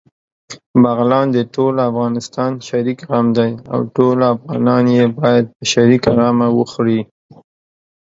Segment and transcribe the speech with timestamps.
[0.83, 7.01] بغلان دټول افغانستان شريک غم دی، او ټول افغانان يې باېد په شريکه غم وخوري